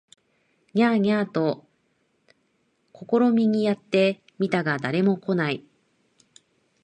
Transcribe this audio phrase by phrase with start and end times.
[0.73, 1.67] ニャー、ニャーと
[2.91, 5.63] 試みにやって見たが誰も来ない